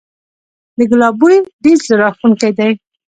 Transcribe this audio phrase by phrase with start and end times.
[0.77, 2.71] د ګلاب بوی ډیر زړه راښکونکی دی